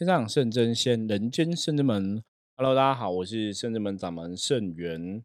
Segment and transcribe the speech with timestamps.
[0.00, 2.24] 天上圣真仙，人间圣真门。
[2.56, 5.22] Hello，大家好，我是圣真门掌门圣元。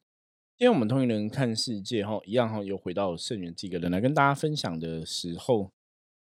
[0.57, 5.71] 今天我们同一人看世界，哈，一样哈，又回到圣元这个人来跟大家分享的时候，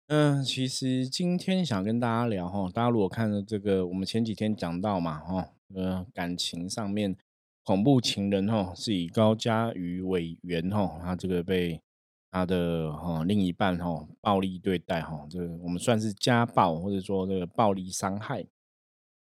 [0.08, 7.18] 嗯，其实今天想跟大家聊哈，大家如果看了这个，我们前几天讲到嘛，哈，呃，感情上面
[7.66, 11.82] 恐怖情人哈，是以高嘉瑜为源哈，他这个被。
[12.30, 18.46] 他的哈另一半哈暴力对待哈，这个我们算是家暴或者说这个暴力伤害。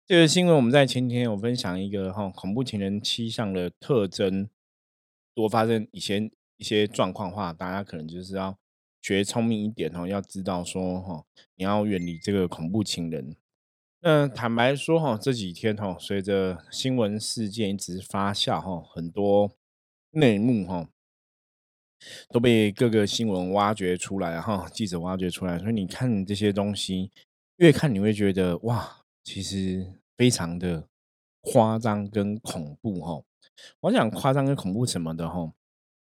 [0.06, 4.50] 这个新闻我们在前天有分享一个哈恐怖情人七项的特征，
[5.36, 8.58] 如果发生以前一些状况话，大家可能就是要
[9.02, 11.26] 学聪明一点哦，要知道说哈
[11.56, 13.36] 你要远离这个恐怖情人。
[14.02, 19.52] 那坦白说哈，这几天哈随着新闻事件一直发酵哈，很多
[20.12, 20.90] 内幕哈。
[22.30, 27.12] 都被各个新闻挖掘出来哈，记者挖掘出来，所以你看这些东西，
[27.58, 30.88] 越看你会觉得哇，其实非常的
[31.42, 33.24] 夸张跟恐怖哈。
[33.82, 35.54] 我讲夸张跟恐怖什么的哈，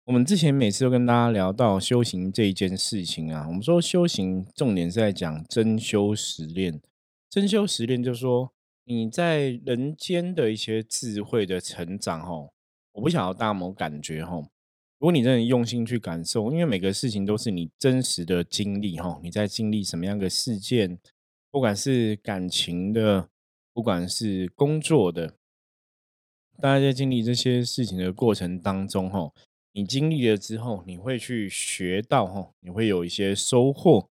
[0.05, 6.81] 我们之前每次都跟大家聊到修行这一件事情啊，我们说修行重点是在讲真修实练，
[7.29, 8.51] 真修实练就是说
[8.85, 12.49] 你在人间的一些智慧的成长哈，
[12.93, 14.41] 我不晓得大家有没有感觉哈。
[15.01, 20.99] 如果你真的用心去感受，因为每个事情都是你真实的经历哈，你在经历什么样的事件，
[21.49, 23.27] 不管是感情的，
[23.73, 25.33] 不管是工作的，
[26.61, 29.31] 大家在经历这些事情的过程当中哈，
[29.71, 34.07] 你经历了之后，你会去学到哈，你会有一些收获，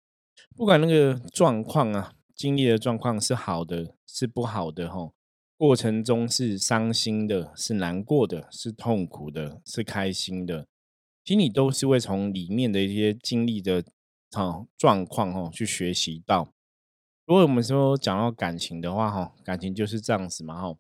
[0.55, 5.11] 不管那个状况啊，经历的状况是好的，是不好的哈。
[5.57, 10.69] 过程中是伤心的，是难过的，是痛苦的，是开心的。
[11.27, 13.83] 心里都是会从里面的一些经历的
[14.31, 16.53] 哈状况哈去学习到。
[17.27, 20.77] 如果我们说讲到感情的话哈，感情就是这样子嘛哈。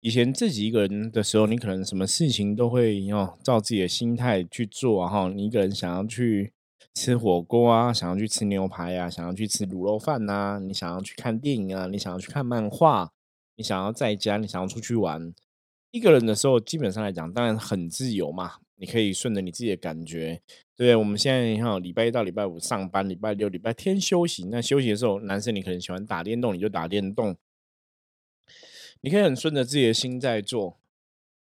[0.00, 5.28] 以前自己一个人的时候，你可能什么事情都会哦照自己的心态去做哈。
[5.28, 6.52] 你一个人想要去
[6.94, 13.12] 吃火锅啊，想要去吃牛排啊，想要去吃卤肉饭呐，你想要去看电影啊，你想要去看漫画，
[13.54, 15.32] 你想要在家，你想要出去玩。
[15.92, 18.54] 一个人的时候，基本上来讲，当然很自由嘛。
[18.76, 20.40] 你可以顺着你自己的感觉，
[20.76, 24.44] 对我们现在哈，礼拜一到礼拜五上班，礼拜六、礼拜天休息。
[24.46, 27.36] 那休息的时候，男生你可能喜欢打电动，你就打电动。
[29.00, 30.78] 你可以很顺着自己的心在做。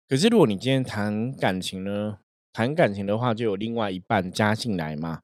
[0.07, 2.19] 可是如果你今天谈感情呢？
[2.51, 5.22] 谈感情的话，就有另外一半加进来嘛。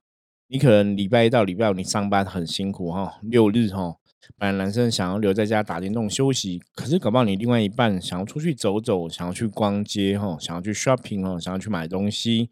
[0.48, 3.98] 你可能礼拜一到礼拜五你上班很辛苦哈，六日哈。
[4.38, 12.50] 本来男生想要留在家打电动休息，可是搞不好你另外一半想要出去走走，想要去逛街哈，想要去 shopping 哦，想要去买东西，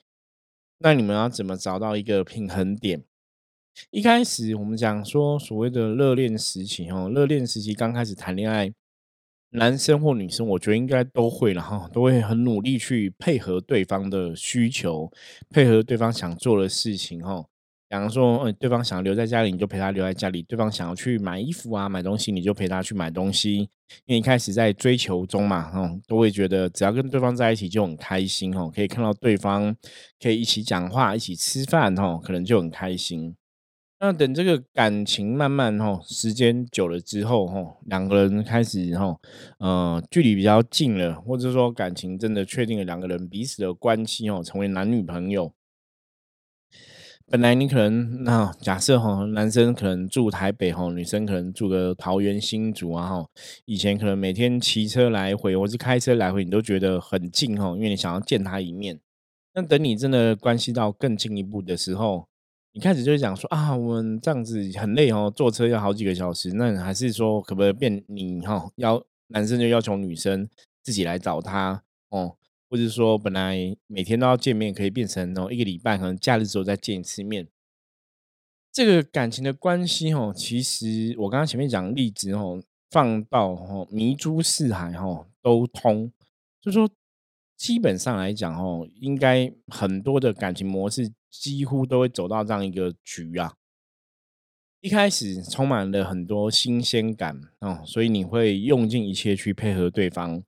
[0.79, 3.03] 那你们要怎么找到一个平衡点？
[3.91, 8.73] 一开始我们讲说所谓的热恋时期哈，热恋时期刚开始谈恋爱，
[9.51, 15.11] 男生或女生我觉得应该都会了哈，都会很努力去配合对方的需求，
[15.49, 17.45] 配合对方想做的事情哈。
[17.89, 23.69] 假如说，嗯，对方想要留在家里，你就陪他留在家里；对方想要去买衣服啊、买东西，你就陪他去买东西。
[24.05, 29.73] 因为一开始在追求中嘛，哈，都会觉得只要跟对方在一起就很开心，哈，可以看到对方，
[30.21, 33.33] 可以一起讲话、一起吃饭，哈，可能就很开心。
[33.99, 39.15] 那等这个感情慢慢，哈，时间久了之后，哈，两个人开始，哈，
[39.59, 45.53] 呃，距离比较近了，或者说感情真的确定了两个人彼此的关系，哦，成为男女朋友。
[47.29, 53.27] 本来你可能那假设哈，男生可能住台北哈，女生可能住个桃园新竹啊哈。
[53.65, 58.97] 以前可能每天骑车来回，或是开车来回，你都觉得很近哈，因为你想要见他一面。
[59.53, 62.25] 那等你真的关系到更进一步的时候，
[62.71, 66.53] 你开始就会讲说啊，我们这样子很累哦，坐车要好几个小时。
[66.53, 70.47] 那还是说可不可以变你哈，要男生就要求女生
[70.81, 72.36] 自己来找他哦。
[72.69, 77.47] 或者说，本来每天都要见面，可以变成哦，一个礼拜可能假日时候再见一次面。
[78.71, 82.61] 这个感情的关系哦，其实我刚刚前面讲例子哦，
[82.91, 86.11] 放到哦迷珠四海哦都通，
[86.61, 86.89] 就说
[87.55, 93.55] 基本上来讲哦，应该很多的感情模式几乎都会走到这样一个局啊。
[94.81, 100.43] 一开始充满了很多新鲜感哦，所以你会用尽一切去配合对方。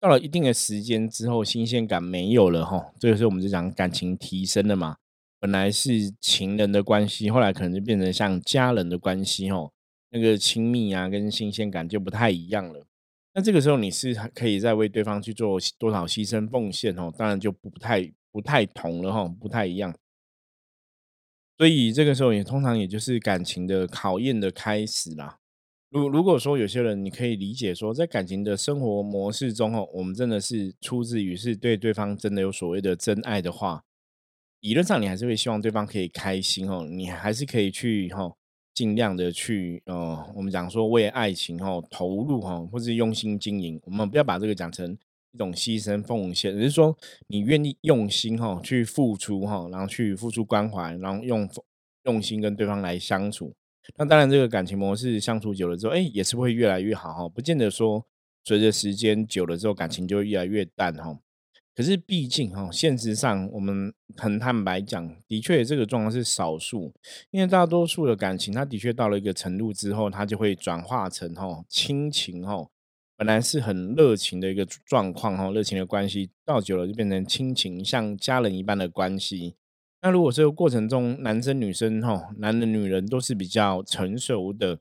[0.00, 4.96] 到了一定的时间之后，新鲜感没有了哈，这个时候我们就讲感情提升了嘛。
[5.38, 9.70] 本来是情人的关系，后来可能就变成像家人的关系哈，
[10.10, 12.86] 那个亲密啊跟新鲜感就不太一样了。
[13.34, 19.94] 那这个时候你是可以再为对方去做多少牺牲奉献哦，当然就不太不太同了哈，不太一样。
[21.58, 25.39] 所以这个时候也通常也就是感情的考验的开始啦。
[25.90, 33.82] 如如果说有些人你可以理解说，在感情的生活模式中哦，我们真的是出自于是对对方真的有所谓的真爱的话，
[34.60, 38.32] 理论上你还是会希望对方可以开心哦，你还是可以去哈，
[38.72, 43.80] 尽量的去呃，我们讲说为爱情哈投入哈，或是用心经营。
[43.84, 44.96] 我们不要把这个讲成
[45.32, 46.96] 一种牺牲奉献，只是说
[47.26, 51.50] 你愿意用心哈去付出哈，然后去付出关怀，然后用
[52.04, 53.52] 用心跟对方来相处。
[53.96, 57.28] 那当然，这个感情模式相处久了之后，哎，也是会越来越好哈。
[57.28, 58.06] 不见得说
[58.44, 61.18] 随着时间久了之后，感情就会越来越淡哈。
[61.74, 66.92] 可是毕竟哈，现实上我们很坦白讲，的确这个状况是少数。
[67.30, 72.66] 因为大多数的感情，它的确到了一个程度之后，它就会转化成哈亲情哈。
[73.16, 79.54] 本来是很热情的一个状况哈，热情的关系，到久了就变成亲情，像家人一般的关系。
[80.02, 84.78] 那如果这个过程中，男生女生哈，男人女人都是比较成熟的，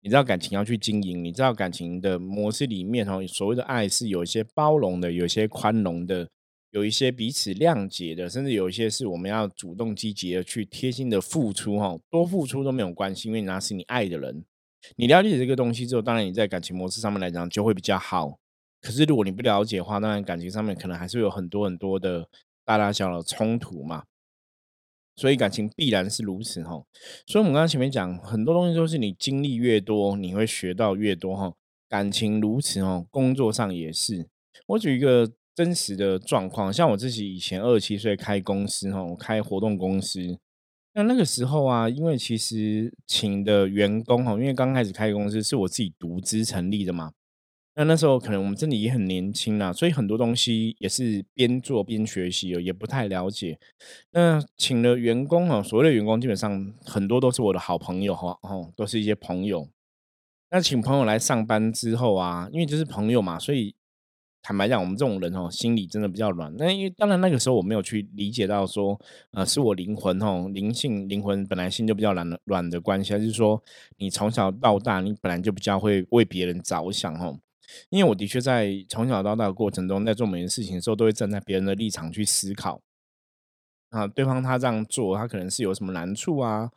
[0.00, 6.28] 你知道感情要去经营，你知道感情的模式里面哈，所谓的爱是有一些包容的，有一些宽容的，
[6.70, 14.44] 有一些彼此谅解的，甚至有一些是我们要主动积极的去贴心的付出哈，多付出都没有关系，因为那是你爱的人。
[14.96, 18.38] 你了解这个东西之后，当然你在感情模式上面来讲就会比较好。
[18.80, 22.28] 可是如果你不了解的话，当然感情上面可能还是有很多很多的
[22.64, 24.04] 大大小小的冲突嘛。
[25.16, 26.82] 所以感情必然是如此哈，
[27.26, 31.52] 所以我们刚刚前面讲很多东西都是你经历越多，你会学到越多哈。
[31.88, 34.26] 感情如此哦，工作上也是。
[34.66, 40.36] 我举一个真实的状况，像我自己以前二十七岁开公司哈，我开活动公司，
[40.94, 47.12] 那那个时候啊，因为其实请的员工哈，因为刚开始开公司是我自己独资成立的嘛。
[47.76, 53.58] 那那时候可能我们真的也很年轻啦，所以很多东西也是边做边学习哦，也不太了解。
[54.12, 59.68] 那请了员工哦，所谓的员工基本上很多都是我的好朋友哈，哦，都是一些朋友。
[60.50, 63.74] 那请朋友来上班之后啊，因为就是朋友嘛，所以
[64.40, 66.54] 坦白讲，我们这种人哦，心里真的比较软。
[66.56, 68.96] 那因为当然那个时候我没有去理解到说，
[69.32, 73.60] 呃，是我灵魂哦，灵性灵魂本来心就比较软的软的关系，就是说
[73.96, 77.40] 你从小到大，你本来就比较会为别人着想哦。
[77.88, 82.80] 因为我的确在从小到大的过程中，在做每件事情的时候，都会站在别人的立场去思考。
[83.90, 86.70] 啊，对方他这样做，他可能是有什么难处啊，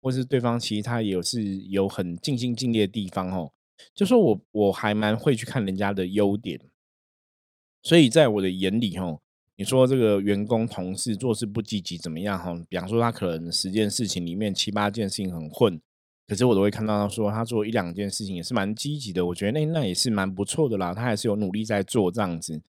[0.00, 3.52] 或是对方其实他也是有很尽心尽力的地方哦。
[3.94, 6.60] 就说我我还蛮会去看人家的优点，
[7.82, 9.20] 所以在我的眼里哦，
[9.56, 12.52] 你说这个员工同事做事不积极怎么样哈？
[12.68, 15.80] 比方说他可能十件事情里面七八件事情很混。
[16.26, 22.62] 可是我都会看到他说他做一两件事情也是蛮积极的，我觉得那那也是蛮不错的啦，他还是有努力在做这样子。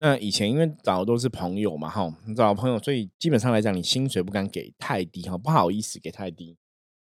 [0.00, 6.56] 那以前因为找的都是朋友嘛，哈，找朋友，所以基本上来讲，你薪水不敢给太低哈，不好意思给太低。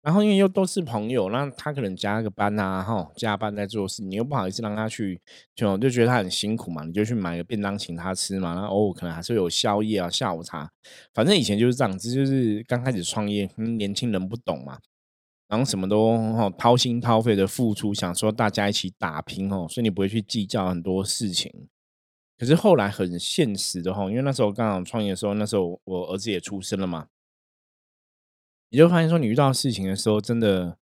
[0.01, 5.19] 然后因为又都是朋友，那他可能加个班啊，哈，加班在做事，你又不好意思让他去，
[5.55, 10.69] 就就觉得他很辛苦嘛，你就去买个便当请他吃嘛，然后偶尔可能还是有宵夜啊、下午茶，
[11.13, 14.77] 反正以前就是这样子，就是刚开始创业，年轻人不懂嘛。
[15.47, 21.67] 然后什么都哦掏心掏肺的付出，想说大家一起打拼哦，所以你不会去计较很多事情。
[22.37, 27.07] 可是后来很现实的哈，因为那时候刚好创业的时候，那时候我儿子也出生了嘛，
[28.71, 30.77] 你就发现说你遇到事情的时候，真的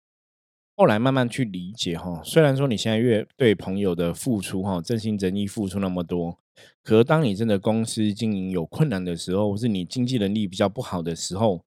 [0.78, 2.22] 后来慢慢去理解哈。
[2.24, 6.38] 虽然说你现在越对朋友的付出哈，真心真意付出那么多，
[6.84, 11.66] 可是当你真的公司经营有困难的时候，或是你经济能力比较不好的时候。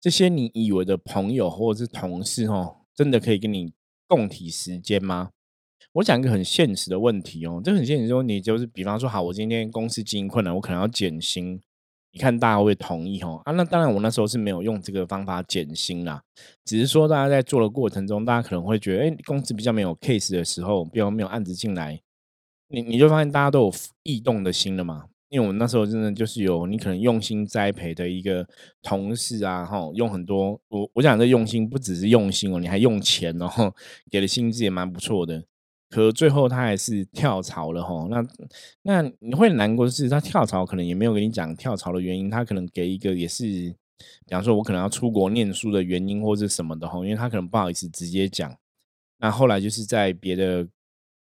[0.00, 3.72] 这些你以为的朋友或者是同事哦，真的可以跟你
[4.06, 5.30] 共体时间吗？
[5.92, 11.60] 我讲一个很现实的问题哦，这很现实说，你就是比方说，好，我今天公司经营困难，我可能要减薪，
[12.12, 13.40] 你看大家会同意哦？
[13.44, 13.52] 啊？
[13.52, 16.22] 那当然，我那时候是没有用这个方法减薪啦，
[16.64, 22.00] 只是说大家在做的过程中，大家可能会觉得，哎，公司比较没有 case 的时候，比如没有案子进来，
[22.68, 23.74] 你你就发现大家都有
[24.04, 25.06] 异动的心了嘛。
[25.30, 28.46] 因为我们那时候真的就是有你可能用心栽培的一个
[28.82, 33.48] 同事啊，哈，用很多我我讲的用心不只是用心哦，你还用钱哦，
[34.10, 35.44] 给的薪资也蛮不错的。
[35.90, 38.22] 可最后他还是跳槽了哈，那
[38.82, 48.56] 那你会难过的是他跳槽可能也没有跟你讲跳槽的原因，他可能给一个也是，比方说我可能要出国念书的原因或者什么的哈，因为他可能不好意思直接讲。
[49.18, 50.66] 那后来就是在别的。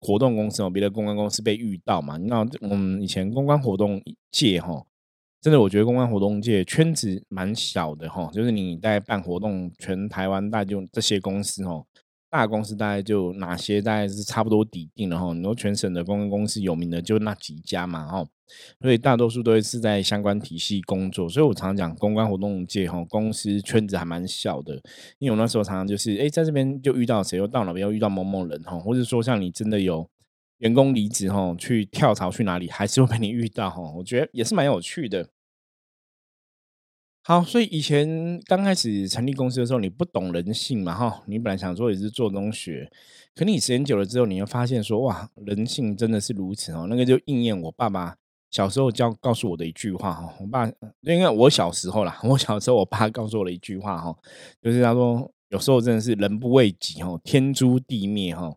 [0.01, 2.17] 活动公司哦，别的公关公司被遇到嘛？
[2.17, 4.84] 那我们以前公关活动界哈，
[5.39, 11.86] 真的我觉得公关活动界圈子蛮小的哈，就是你在办活动，全台湾大就这些公司哦，
[12.29, 15.34] 大公司大概就哪些大概是差不多底定了哈。
[15.34, 18.25] 你说全省的公关公司有名的就那几家嘛哈，
[18.81, 21.29] 所以大多数都是在相关体系工作。
[21.29, 24.75] 所以我常常讲公关活动界哈，公司圈子还蛮小的。
[25.20, 30.10] 因为我那时候常常就是哎，在这边就遇到谁，又到哪边又遇到某某人哈，或者说像你真的有
[30.60, 33.81] 员工离职哈，去跳槽去哪里，还是会被你遇到哈。
[33.98, 35.29] 我觉得也是蛮有趣的。
[37.24, 42.91] 好，所以以前刚开始成立公司的时候，你不懂人性嘛，哈，你本来想说也是做中学，
[43.36, 46.88] 可你时间久了之后，你会发现说，哇，人性真的是如此哦。
[46.89, 48.15] 那个就应验我爸爸
[48.51, 50.67] 小时候教告诉我的一句话哈，我爸
[51.01, 54.15] 因为我小时候啦， 我小时候我爸告诉我的一句话哈，
[54.62, 58.53] 就是他说有时候真的是人不为己哈，天诛地灭哈。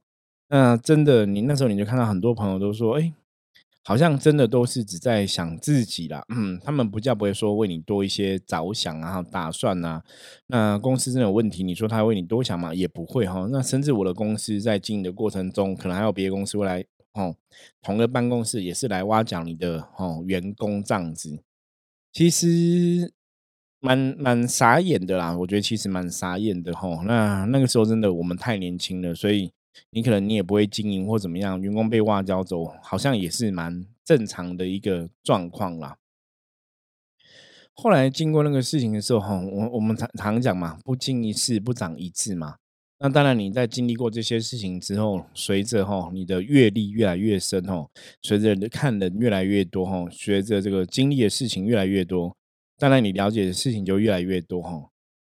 [0.49, 3.13] 那真的，你那时候你就看到很多朋友都说，哎。
[3.87, 10.03] 好像真的都是只在想自己啦，嗯，他们不叫不会说为你多一些着想啊、打算啊。
[10.47, 12.73] 那公司真的有问题，你说他为你多想嘛？
[12.73, 13.47] 也不会哈。
[13.53, 16.83] 那甚至我的公司在经营的过程中，可能还有别的公司会来
[17.15, 17.35] 哦，
[17.83, 21.43] 同个办公室也是来挖角你的哦员工这样子。
[22.13, 23.13] 其实
[23.81, 27.03] 蛮蛮傻眼的啦，我觉得其实蛮傻眼的哈。
[27.05, 29.53] 那那个时候真的我们太年轻了，所以。
[29.91, 35.97] 你可能你也不会经营或怎么样，员工被挖角走，好像也是蛮正常的一个状况啦。
[37.75, 42.59] 后来经过那个事情的时候，哈，我我们常常讲嘛，不经一事不长一智嘛。
[42.99, 47.91] 那当然你在经历过这些事情之后，随着哈你的阅历越来越深哦，
[48.23, 52.35] 随着看人越来越多哈，随着这个经历的事情越来越多，
[52.79, 54.91] 当然你了解的事情就越来越多哈。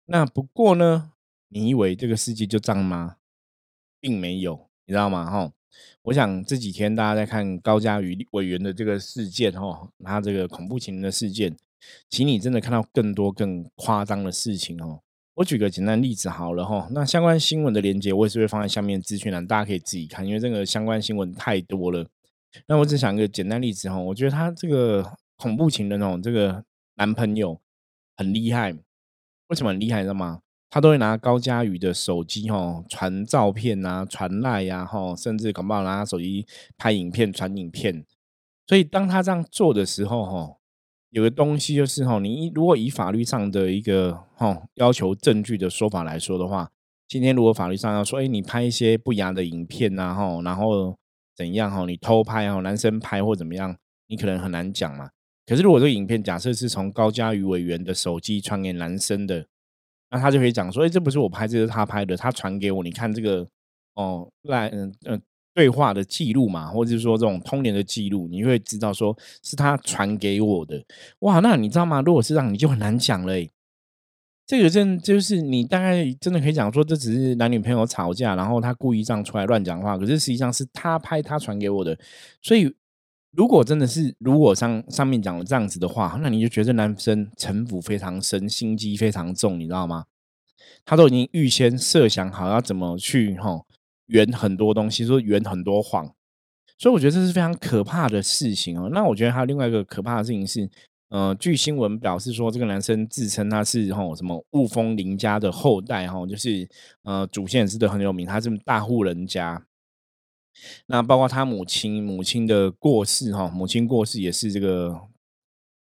[0.06, 1.12] 那不过呢，
[1.50, 3.18] 你以为这个世界就这样吗？
[4.00, 5.30] 并没有，你知道吗？
[5.30, 5.52] 哈，
[6.04, 11.56] 我想这几天大家在看高嘉瑜委员的这个事件，哈，他这个恐怖情人的事件，
[12.10, 15.02] 请你真的看到更多更夸张的事情哦。
[15.40, 22.06] 我举个简单例子好了，哈，那相关新闻的连接我也是会放在下面资讯栏，大家可以自己看，因为这个相关新闻太多了。
[22.68, 26.66] 那我只想一个简单例子哈，我觉得他这个恐怖情人哦，这个
[26.96, 27.58] 男朋友
[28.18, 28.74] 很厉害，
[29.48, 30.00] 为什么很厉害？
[30.00, 30.42] 你知道吗？
[30.70, 36.46] 他都会拿高佳宇的手机哈传照片啊，传赖呀哈，甚至搞不好拿手机
[36.78, 38.06] 拍影片、传影片。
[38.68, 40.58] 所以当他这样做的时候哈，
[41.12, 46.70] 有个东西就是哈，你如果以法律上的一个哈要求证据的说法来说的话，
[47.08, 50.96] 今天如果法律上要说，哎，你拍一些不雅的影片呐哈，然后
[51.36, 53.76] 怎样哈，你偷拍哦，男生拍或怎么样，
[54.08, 55.10] 你可能很难讲嘛。
[55.46, 59.46] 可是如果这个影片假设是从高嘉瑜委员的手机传给男生的。
[60.12, 63.48] 那他就可以讲说，哎，这不是我拍，这是他拍的，他传给我，你看这个
[63.94, 65.22] 哦，来，嗯嗯，
[65.60, 69.14] 对话的记录嘛，或者是说这种通联的记录，你会知道说
[69.44, 70.82] 是他传给我的。
[71.20, 72.02] 哇，那你知道吗？
[72.02, 73.34] 如果是这样，你就很难讲了。
[74.48, 82.00] 这个真就是你大概真的可以讲说，这只是男女朋友吵架，然后他故意这样出来乱讲话，可是实际上是他拍，他传给我的，
[82.42, 82.74] 所以。
[83.32, 90.06] 如果真的是如果上上面讲的这样子的话，那你就觉得男生城府非常深，心机非常重，你知道吗？
[90.84, 93.64] 他都已经预先设想好要怎么去哈
[94.10, 96.14] 圆很多东西，说圆很多谎，
[96.78, 98.90] 所以我觉得这是非常可怕的事情哦。
[98.92, 100.70] 那我觉得还有另外一个可怕的事情是，
[101.10, 106.68] 呃，据新闻表示说，这个男生自称他是哈什么雾峰林家的后代哈，就是
[107.04, 109.64] 呃祖先也是的很有名，他是大户人家。
[110.88, 115.00] 那包括他母亲，母亲的过世哈，母亲过世也是这个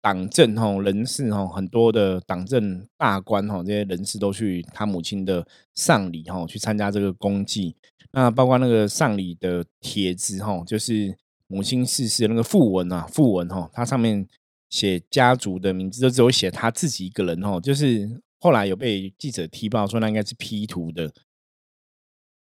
[0.01, 7.77] 党政哈人士哈，很多的党政大官哈，这些人士都去他母亲的丧礼哈，去参加这个公祭。
[8.13, 11.17] 那包括那个丧礼的帖子哈，就是
[11.47, 14.27] 母亲逝世那个讣文啊，讣文哈，它上面
[14.69, 21.13] 写家族的名字，就只有写他自己一个人哈，就是后来有被记者踢爆说那应该是 P 图的。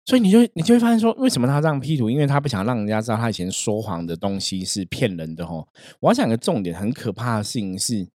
[0.09, 2.09] 所以你就你就会发现说，为什么他这样 P 图？
[2.09, 5.67] 因为他不想让人家知道他以前说谎的东西是骗人的吼。
[5.99, 8.07] 我要讲个重点，很可怕的事情是，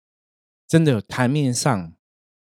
[0.67, 1.93] 真的台面上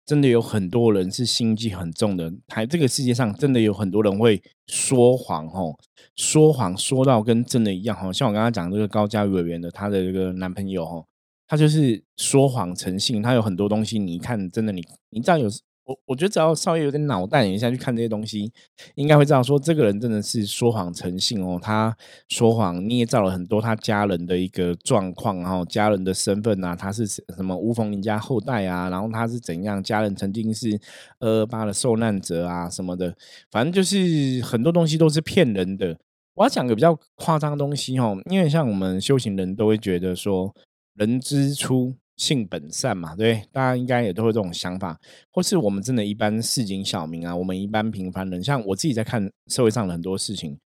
[0.06, 2.32] 真的有很多人是心机很重的。
[2.46, 5.76] 台这个世界上真的有很多人会说谎吼，
[6.14, 8.12] 说谎说到跟真的一样吼。
[8.12, 11.04] 像我刚刚讲这个高嘉委员的，她的这个男朋友吼，
[11.48, 14.80] 他就是说谎成性，他有很多东西，你看真的你
[15.10, 15.50] 你知道有。
[15.90, 18.52] 我我觉得只要稍微有点脑袋，你下去看这些东西，
[18.94, 21.58] 应该会知道说，这个人真的是说谎成性哦。
[21.60, 21.96] 他
[22.28, 30.78] 说谎捏造了很多他家人的一个状况，然后家人的身份啊，他是什么吴逢林家后代啊，然后他是怎样，家人曾经是
[31.18, 33.12] 二二八的受难者啊什么的，
[33.50, 35.98] 反正就是很多东西都是骗人的。
[36.34, 40.54] 我要讲个比较夸张的东西哦，因为像我们修行人都会觉得说，
[40.94, 41.96] 人之初。
[42.20, 45.00] 性本善嘛，对，大家应该也都会这种想法，
[45.32, 50.58] 或是我们真的一般市井小民啊，我们一般平凡人，像我自己在看社会上的很多事情，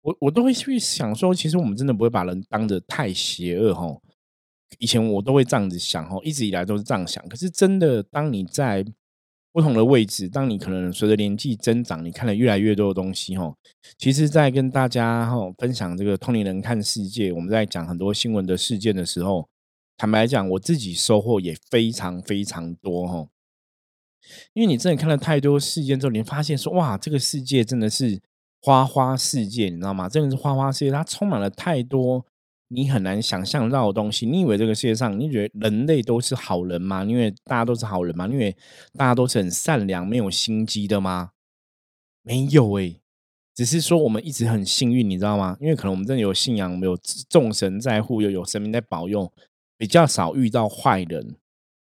[0.00, 3.94] 我我都会去想说，其实我们真的不会把人当得太邪恶哈。
[4.78, 7.22] 以前我都会这样子想哈，一直以来都是这样想。
[7.28, 8.82] 可是真的，当你在
[9.52, 13.54] 不同的位置，当你可能随着年纪增长，你看了越来越多的东西哈。
[13.98, 19.46] 其实，在跟大家哈分享这个通灵人看世界，我们在讲很多新闻的事件的时候，
[20.02, 23.28] 坦白讲，我自己收获也非常非常多哈。
[24.52, 28.20] 因为你真的看了太多事件之后，你发现说，哇，这个世界真的是
[28.60, 30.08] 花花世界，你知道吗？
[30.08, 32.26] 真的是花花世界，它充满了太多。
[32.66, 37.04] 你很难想象到的东西，你以为这个世界上，你觉得人类都是好人吗？
[37.04, 38.26] 因为大家都是好人吗？
[38.26, 38.56] 因为
[38.94, 41.30] 大家都是很善良、没有心机的吗？
[42.24, 43.00] 没有诶，
[43.54, 45.56] 只是说我们一直很幸运，你知道吗？
[45.60, 49.32] 因为可能我们真的有信仰，有众神在护佑，有神明在保佑，
[49.82, 51.34] 比较少遇到坏人。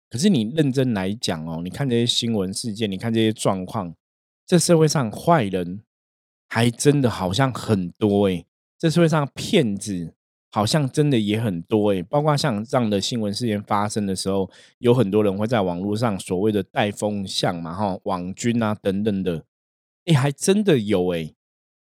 [0.10, 3.94] 可是你认真来讲哦，你看这些新闻事件，你看这些状况，
[4.48, 5.82] 这社会上坏人
[6.48, 8.46] 还真的好像很多诶，
[8.80, 10.13] 这社会上骗子。
[10.50, 19.44] 好像真的也很多诶，包括像这样的新闻事件发生的时候，有很多人会在网络上所谓的带风向嘛，哈，网军啊等等的，
[20.06, 21.34] 哎，还真的有诶。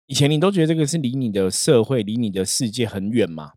[0.06, 3.52] 以前你都觉得这个是离你的社会、离你的世界很远嘛。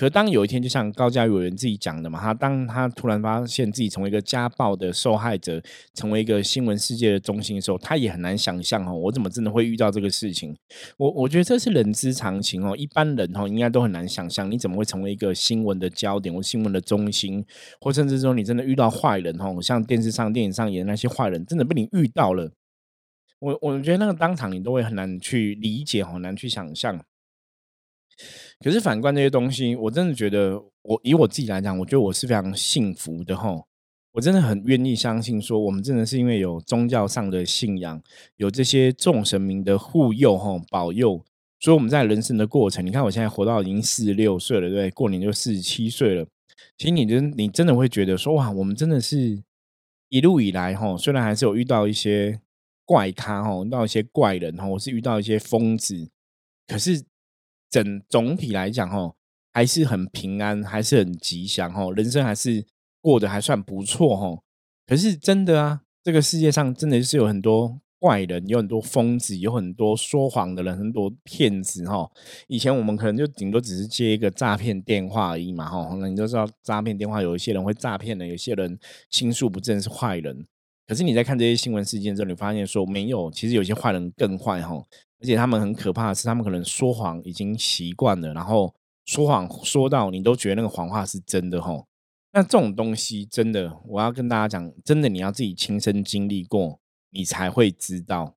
[0.00, 10.56] 可当有一天，就像高嘉委员自己讲的嘛，他当他突然发现自己成为一个家暴的受害者，成为一个新闻世界的中心的时候，他也很难想象哦，我怎么真的会遇到这个事情？
[10.96, 17.44] 我我觉得这是人之常情哦，一般人哦应该都很难想象，你怎么会成为一个新闻的焦点或新闻的中心，
[17.82, 22.50] 或甚至说你真的遇到坏人哦，像电视上、电影上演的那些坏人，真的被你遇到了，
[23.38, 26.98] 我我觉得那个当场你都会很难去理解，很难去想象。
[28.62, 33.58] 可是反观这些东西，我真的觉得，我以我自己来讲，我觉得我是非常幸福的哈。
[34.12, 38.02] 我真的很愿意相信，说我们真的是因为有宗教上的信仰，
[38.36, 41.24] 有这些众神明的护佑哈保佑，
[41.60, 44.90] 所以我们在人生的过程，你看我现在活到已经四十六岁了，对？
[44.90, 46.26] 过年就四十七岁了。
[46.76, 49.42] 其实你真你真的会觉得说，哇，我们真的是
[50.08, 52.40] 一路以来哈，虽然还是有遇到一些
[52.84, 56.10] 怪咖哈，遇到一些怪人哈，我是遇到一些疯子，
[56.66, 57.02] 可是。
[57.70, 59.14] 整总体来讲，哈，
[59.52, 62.66] 还是很平安，还是很吉祥，哈，人生还是
[63.00, 64.42] 过得还算不错，哈。
[64.86, 72.10] 可是真的啊，这个世界上真的是有很多怪人，有很多疯子，有很多说谎的人，很多骗子，哈。
[72.48, 75.96] 以前我们可能就顶多只是接一个诈骗电话而已嘛，哈。
[76.00, 78.76] 那你都知道诈骗电话有一些人会诈骗的，有些人
[79.10, 80.44] 心术不正是坏人。
[80.90, 84.74] 可是你在看这些新闻事件之后，你发现说没有，其实有些坏人更坏，哈。
[85.20, 88.74] 而且他们很可怕的是，他们可能说谎已经习惯了，然后
[89.04, 91.86] 说谎说到你都觉得那个谎话是真的吼。
[92.32, 98.34] 那这种东西真的，我要跟大家讲，真的你要自己亲身经历过，你才会知道，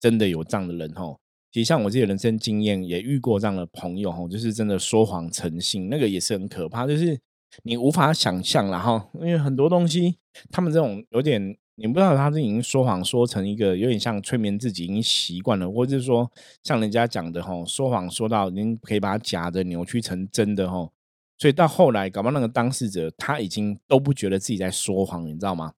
[0.00, 1.20] 真的有这样的人吼。
[1.52, 7.16] 其实像我自己人生经验，也遇过这样的朋友吼，就是真的说谎成性，那个也是很可怕，就是
[7.62, 10.16] 你无法想象然后，因为很多东西，
[10.50, 11.56] 他们这种有点。
[11.82, 16.30] 你不知道他是已经说谎说成一个有点像催眠自己，已经习惯了，或者是说
[16.62, 20.92] 像人家讲的吼，说谎说到已经可以把它假的扭曲成真的吼，
[21.38, 25.72] 所以到后来搞不好那个当事者他已经都不觉得自己在说谎，你知道吗？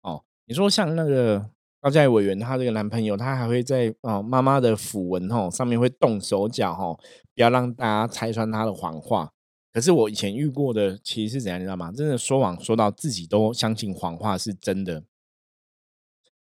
[0.00, 6.98] 哦，你说像那个高嘉委员，他这个男朋友，他还会在哦妈妈的符文吼上面会动手脚吼，
[7.34, 9.30] 不要让大家拆穿他的谎话。
[9.70, 11.92] 可是我以前遇过的其实是怎样，你知道吗？
[11.92, 15.02] 真的说谎说到自己都相信谎话是真的。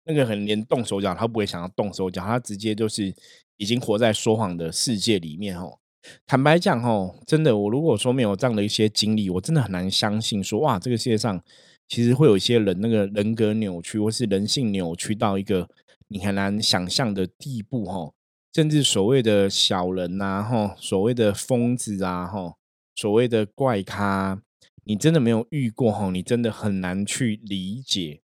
[0.09, 3.15] 那个很连动手脚，他不会想要动手脚，他直接就是
[3.59, 5.79] 已经活在说谎的世界里面哦。
[6.27, 11.43] 坦白讲哦，真的，我如果说没有这样的一些经历，我真的很难相信说哇，这个世界上
[11.87, 15.69] 其实会有一些人那个人格扭曲，或是人性扭曲到一个
[16.09, 18.15] 你很难想象的地步哦。
[18.55, 22.55] 甚至所谓的小人呐，哈，所谓的疯子啊，哈，
[22.95, 24.41] 所谓的怪咖，
[24.85, 28.23] 你真的没有遇过哈，你真的很难去理解。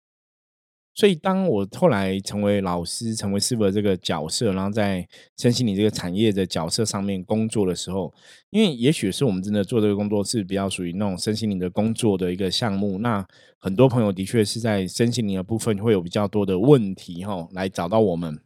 [0.96, 5.04] 所以，当我后来成为老师、成为师傅的这个角色，然后在
[5.36, 8.14] 身心灵这个产业的角色上面工作的时候，
[8.50, 13.26] 因为也许是我们真的做这个工作是比较属于那种身心灵的工作的一个项目，那
[13.58, 18.38] 很多朋友的确是在身心灵的部分会有比较多的问题哈，来找到我们。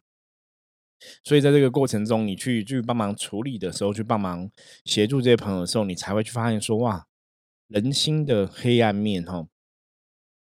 [1.23, 4.51] 所以在这个过程中，你去去帮忙处理的时候，去帮忙
[4.87, 7.05] 协助这些朋友的时候，你才会去发现说，哇，
[7.69, 9.47] 人心的黑暗面哈。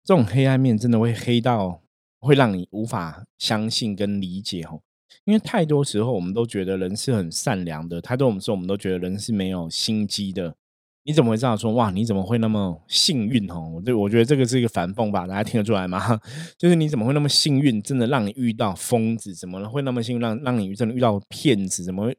[0.05, 1.83] 这种黑暗面真的会黑到
[2.21, 4.81] 会让你无法相信跟理解哦，
[5.25, 10.55] 因为太多时候我们都觉得人是很善良的，太多我们说我们都觉得人是没有心机的。
[11.03, 11.91] 你怎么会知道说哇？
[11.91, 13.73] 你怎么会那么幸运哦？
[13.75, 16.21] 我这我觉得这个是一个反讽吧，大家听得出来吗？
[16.59, 17.81] 就是你怎么会那么幸运？
[17.81, 20.21] 真的让你遇到疯子，怎么会那么幸运？
[20.21, 22.17] 让让你真的遇到骗子，怎么会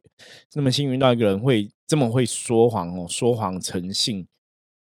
[0.56, 0.96] 那么幸运？
[0.96, 4.26] 遇到一个人会这么会说谎哦，说谎成性，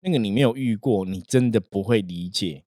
[0.03, 2.63] 那个你没有遇过，你真的不会理解。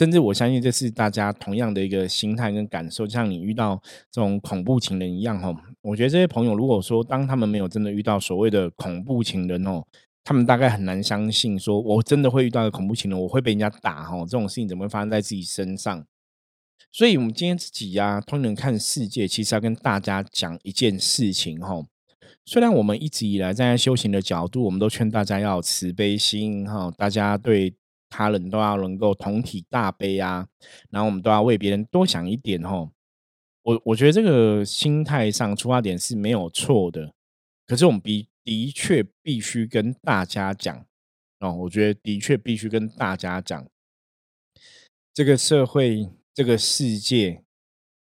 [0.00, 3.78] 甚至我相信这是大家同样的一个心态跟感受，就像你遇到
[4.10, 5.54] 这种恐怖情人一样哈。
[5.82, 9.84] 我觉得这些朋友如果说当他们没有真的遇到所谓的恐怖情人哦。
[10.24, 16.06] 他们大概很难相信，说我真的会遇到一个恐怖情人，我会被人家打哈，这种事情怎么会发生在自己身上？
[16.92, 21.82] 所以，我们今天自己呀，通人看世界，其实要跟大家讲一件事情哈。
[22.44, 27.74] 虽然我们一直以来站在修行的角度，我们都劝大家要慈悲心哈，大家对
[28.10, 30.46] 他人都要能够同体大悲啊，
[30.90, 32.90] 然后我们都要为别人多想一点哦。
[33.62, 37.14] 我我觉得这个心态上出发点是没有错的，
[37.66, 38.28] 可是我们比。
[38.42, 40.86] 的确必须跟大家讲
[41.40, 43.68] 哦，我觉得的确必须跟大家讲，
[45.12, 47.44] 这个社会、这个世界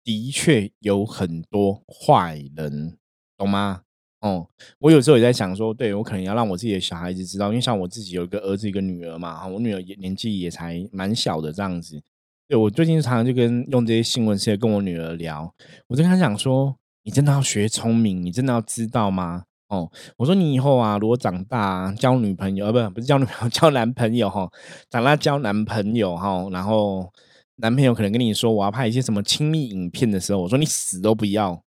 [0.04, 2.96] 的确有很多坏人，
[3.36, 3.82] 懂吗？
[4.20, 4.48] 哦，
[4.80, 12.02] 我有时候也在想说，对我可能要让我自己的小孩子知道，因为像我自己有一个儿子、一个女儿嘛，我女儿也年纪也才蛮小的这样子。
[12.48, 15.52] 对我最近常常就跟用这些新闻事跟我女儿聊，
[15.86, 19.44] 我就跟她讲说，你真的要学聪明，你真的要知道吗？
[19.68, 24.50] 哦，我说你以后啊，如果长大交女朋友，呃，不，不是交女朋友， 交男朋友哈，
[24.88, 27.12] 长大交男朋友哈，然后
[27.56, 31.62] 男朋友可能跟你说我要拍一些什么亲密影片的时候，我说你死都不要，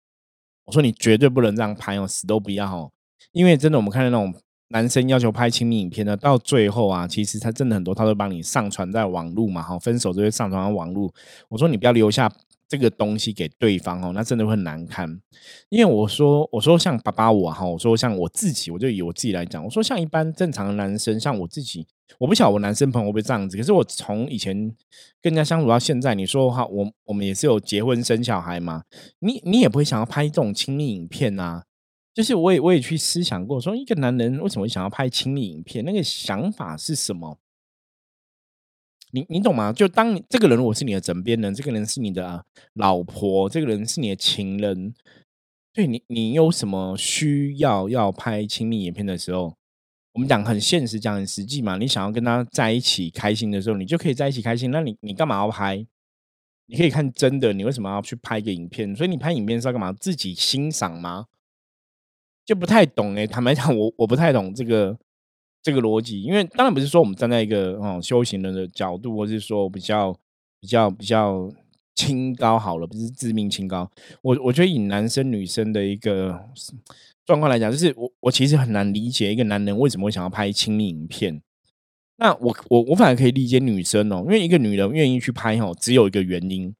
[0.65, 2.91] 我说你绝对不能这样拍哦，死都不要哦，
[3.32, 4.34] 因为真的我们看到那种
[4.69, 11.13] 男生要求拍亲密影片呢，到最后啊，其实他真的很多，他都帮你上传在网络嘛，哈，分手就会上传到网络，
[11.50, 12.32] 我说你不要留下。
[12.71, 15.19] 这个东西给对方哦，那真的会很难堪。
[15.67, 21.86] 因为我说，我说像爸爸我哈，我说像我自己，我就以我自己来讲，我说像一般正常的男生，像我自己，
[22.19, 23.58] 我不晓得我男生朋友会不会这样子。
[23.58, 24.56] 可是我从以前
[25.21, 28.84] 跟人家相处到现在，你说哈，我我们也是有结婚生小孩嘛，
[29.19, 31.65] 你你也不会想要拍这种亲密影片啊。
[32.13, 37.39] 就是我也我也去思想过，说一个男人为什么想要拍亲密影片，那个想法是什么？
[39.13, 39.71] 你你懂吗？
[39.71, 44.93] 就当这个人我是你的枕边人，这个人是你的老婆，这个人是你的情人，
[45.74, 49.56] 对你你有什么需要要拍亲密影片的时候，
[50.13, 51.78] 我们讲很现实，讲很实际嘛。
[51.78, 54.71] 你想要跟他在一起开心的时候，你就可以在一起开心。
[54.71, 55.86] 那你你干嘛要拍？
[56.67, 58.95] 你可以看真的，你为什么要去拍一个影片？
[58.95, 59.91] 所以你拍影片是要干嘛？
[59.93, 61.28] 自己欣赏吗？
[62.45, 63.26] 就不太懂哎。
[63.26, 64.97] 坦白讲，我我不太懂这个。
[65.63, 70.12] 这个逻辑，因为当然不是说我们站在一个哦修行人的角度，或是说比较
[70.60, 71.47] 比较比较
[71.93, 73.88] 清高好了，不是自命清高。
[74.24, 76.50] 我我觉得以男生女生的一个
[77.25, 81.41] 状况来讲，就是我我其实很难理解一个男人为什么会想要拍亲密影片。
[82.17, 86.73] 那我我我反而可以理解女生哦，因为一个女人愿意去拍哦，只有一个原因，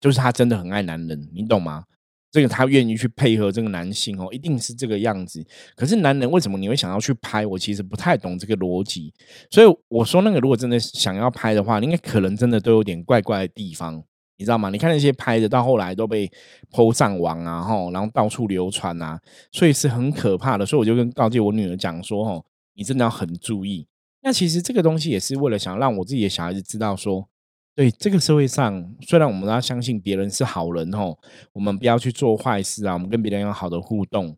[0.00, 1.84] 就是她真的很爱男人，你懂吗？
[2.30, 5.44] 这个她愿意去配合这个男性哦，一定是这个样子。
[5.74, 7.44] 可是男人为什么你会想要去拍？
[7.46, 9.12] 我其实不太懂这个逻辑。
[9.50, 14.02] 所以我说那个，如果真的想要拍的话，应该可能真的都有点怪怪的地方，
[14.38, 14.70] 你知道吗？
[14.70, 16.30] 你看那些拍的，到后来都被
[16.70, 19.20] 抛上网啊，吼，然后到处流传啊，
[19.52, 20.64] 所以是很可怕的。
[20.64, 23.86] 所以我就跟告诫我女儿讲说，吼，你真的要很注意。
[24.22, 27.28] 那其实这个东西也是为了想让我自己的小孩子知道说。
[27.74, 31.16] 对这个社会上，虽然我们要相信别人是好人哦，
[31.52, 34.36] 我们不要去做坏事啊，我们跟别人有好的互动。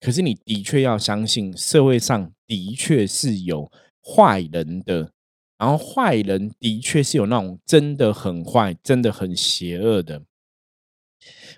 [0.00, 3.68] 可是你的确要相信，社会上的确是有
[4.04, 5.10] 坏人的，
[5.58, 10.22] 然后坏人的确是有那种真的很坏、真的很邪恶的。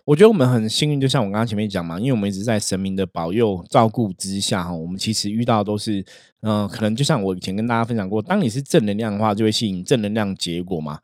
[0.04, 6.04] 我觉得我们很幸运，就像我刚刚前面讲嘛，因为我们一直在神明的保佑、照顾之下哈，我们其实遇到都是，
[6.40, 11.00] 嗯，可能就像我以前跟大家分享过，当你是正能量的话，就会吸引正能量结果嘛。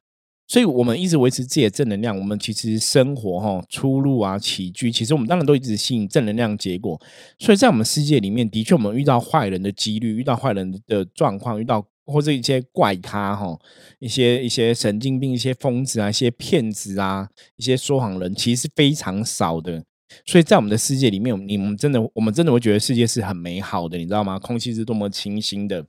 [0.46, 2.16] 所以，我们一直维持自己的正能量。
[2.18, 7.00] 我们其实生活哈、出入啊、起居，其实我们当然都一直吸引正能量结果。
[7.38, 13.59] 所以在我们世界里面，的确我们遇到坏人的几率、遇到坏人的状况、遇到或者一些怪咖哈、
[13.99, 19.85] 一些一些神经病、一些疯子啊、一些骗子啊、一些说谎人，其实是非常少的。
[20.27, 24.38] 所以在我们的世界里面，你们真的，我们真的会觉得世界是很美好的，你知道吗？
[24.38, 25.87] 空气是多么清新的。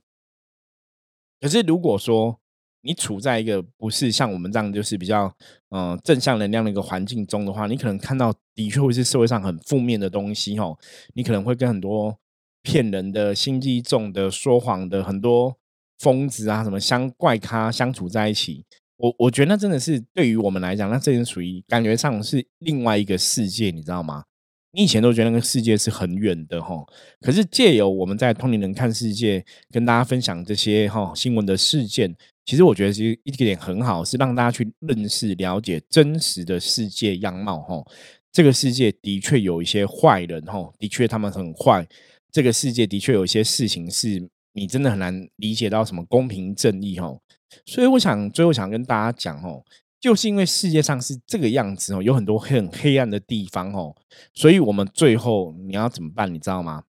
[1.40, 2.40] 可是如果说，
[2.82, 5.32] 你处在一个不是像我们这样就是比较
[5.70, 10.78] 嗯正向能量的一个环境中的话，你可能看到的确会是社会上很负面的东西哦。
[11.14, 12.16] 你可能会跟很多
[12.62, 15.56] 骗人的、心机重的、说谎的很多
[15.98, 18.64] 疯子啊，什么相怪咖相处在一起。
[18.98, 24.24] 我我觉得那真的是对于我们来讲，那这是属于感觉上是另外一个世界，你知道吗？
[24.72, 26.84] 你以前都觉得那个世界是很远的哈，
[27.20, 37.82] 可是借由我们在通灵人看世界，跟大家分享这些哈新闻的事件，其实我觉得其实一点很好，是让大家去认识、了解真实的世界样貌哈。
[38.30, 41.86] 这个世界的确有一些坏人哈，的确他们很坏。
[42.30, 47.20] 这个世界的确有一些事情是你真的很难理解到什么公平正义哦。
[47.64, 49.62] 所以我想最后想跟大家讲哦。
[49.98, 53.96] 就是因为世界上是这个样子哦，有很多很黑暗的地方哦，
[54.34, 56.32] 所以我们最后你要怎么办？
[56.32, 56.84] 你知道吗？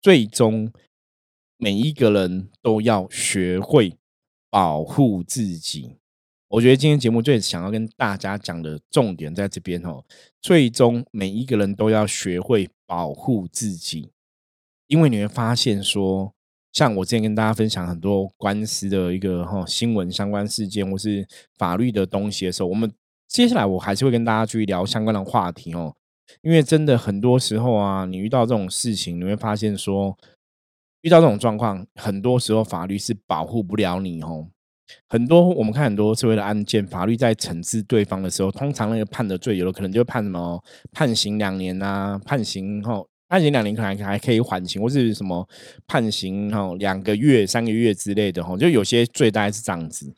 [0.00, 0.72] 最终
[1.58, 3.98] 每一个人都要学会
[4.48, 5.96] 保护自己。
[6.48, 10.04] 我觉得今天节目最想要跟大家讲的重点在这边哦。
[10.40, 14.12] 最终每一个人都要学会保护自己，
[14.86, 16.32] 因为你会发现说。
[16.72, 21.26] 像我之前跟大家分享很多官司的一个哈新闻相关事件或是
[21.58, 22.90] 法律的东西的时候，我们
[23.26, 25.94] 接下来我还是会跟大家去聊相关的话题哦。
[26.42, 30.16] 因为真的很多时候啊，你遇到这种事情，你会发现说，
[31.00, 34.46] 遇到这种状况，很多时候法律是保护不了你哦。
[35.08, 43.09] 很多我们看很多社会的案件，法律在惩治对方的时候，通常那个判的罪，有的可能就判什么判刑两年啊，判刑后。
[43.30, 45.48] 判刑两年可能还可以缓刑，或是什么
[45.86, 50.12] 判刑哈两个月、三个月之类的哈，就有些罪大概是这样子。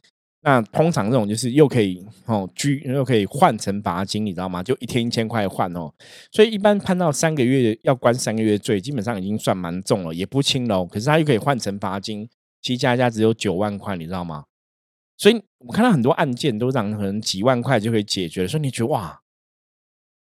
[0.45, 4.63] 那通常这种就是又可以哦拘，又可以换成罚金，你知道吗？
[4.63, 5.93] 就一天一千块换哦。
[6.33, 10.87] 所以一般判到三个月要关三个月罪，基本上已经算蛮重了，也不轻喽。
[10.87, 12.27] 可是他又可以换成罚金，
[12.63, 14.47] 其实加加只有九万块，你知道吗？
[15.19, 19.22] 所以我看到很多案件都让可能几万块就可以解决，所以你觉得哇？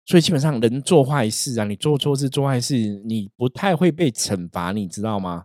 [0.06, 5.44] 所以基本上，人做坏事啊，你做错事、做坏事，你不太会被惩罚，你知道吗？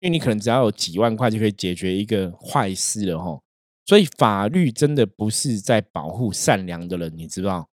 [0.00, 3.42] 因为你可能只要有几万块就可以解决一个坏事了，吼。
[3.86, 7.68] 所以法律真的不是在保护善良的人，你知道？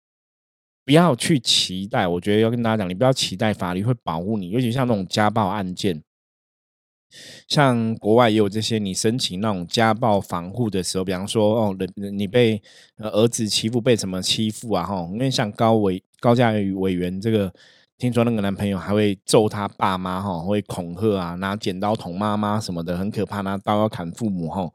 [0.85, 6.03] 不要去期待，我觉得要跟大家讲，你不要期待法律会保护你，尤其像那种家暴案件。
[7.47, 11.77] 像国外也有这些，你申请那种家暴防护的时候，比方说哦，
[12.13, 12.61] 你被
[12.97, 14.83] 儿子欺负，被什么欺负啊？
[14.83, 17.53] 哈，因为像高委高嘉瑜委员这个，
[17.97, 24.71] 听说那个男朋友还会揍他爸妈，哈，会恐吓啊，拿剪刀捅妈妈什么的，很可怕，拿刀要砍父母，哈。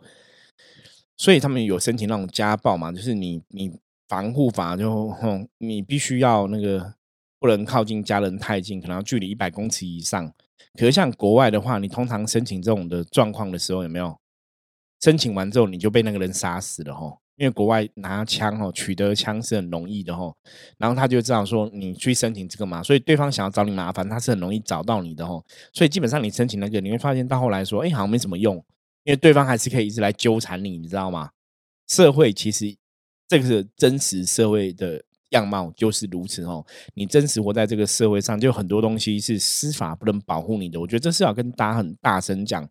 [1.16, 3.70] 所以他们有申请那种家暴嘛，就是你你
[4.08, 5.14] 防护法就，
[5.58, 6.94] 你必须要那个
[7.38, 10.32] 不能靠近家人太近，可能要距离一百公尺以上。
[10.78, 14.16] 可是像国外的话，你通常申请这种的状况的时候，有没有
[15.02, 17.18] 申请完之后你就被那个人杀死了吼？
[17.36, 20.36] 因为国外拿枪哦，取得枪是很容易的吼。
[20.76, 25.42] 然后他就这样说：“你去申请这个嘛。”所以对方想要找你麻烦，他是很容易找到你的吼。
[25.72, 28.56] 所以基本上你申请那个，你会发现到后来说：“哎，好像没什么用，
[29.04, 31.30] 因为对方还是可以一直来纠缠你，你知道吗？”
[31.88, 32.76] 社会其实
[33.26, 35.02] 这个是真实社会的。
[35.30, 36.64] 样貌就是如此哦，
[36.94, 40.80] 你真实活在这个社会上，就很多东西是司法不能保护你的。
[40.80, 42.68] 我觉得这是要跟大家很大声讲，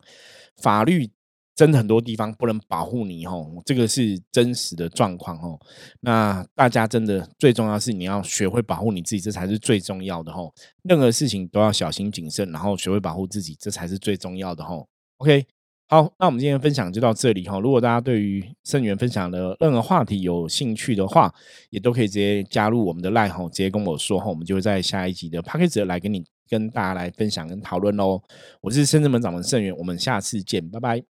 [0.62, 1.10] 法律
[1.56, 5.58] 真的很多地方不能保护你哦，这个是真实的状况哦。
[6.00, 10.52] 那大家真的最重要是你要学会保护你自己，这才是最重要的哦。
[10.84, 14.86] 任何事情都要小心谨慎，然后学会保护自己，这才是最重要的哦。
[15.18, 15.46] OK。
[15.90, 17.58] 好，那我们今天分享就到这里哈。
[17.58, 21.34] 如果大家对于圣元分享的任何话题有兴趣的话，
[21.70, 28.22] 也都可以直接加入我们的 line 哈，直接跟我说哈，我们就会在下一集的 p a c k a g e 来跟你跟大家来分享跟讨论喽。
[28.60, 31.09] 我是深圳门掌门圣元，我们下次见，拜拜。